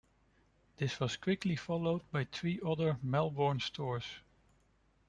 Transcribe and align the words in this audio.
This 0.77 0.99
was 0.99 1.15
quickly 1.15 1.55
followed 1.55 2.01
by 2.11 2.23
three 2.23 2.59
other 2.65 2.97
Melbourne 3.03 3.59
stores. 3.59 4.05